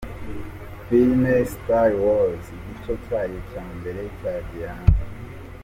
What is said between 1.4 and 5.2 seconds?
Star Wars igice cyayo cya mbere cyagiye hanze.